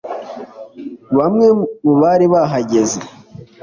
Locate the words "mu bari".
1.85-2.25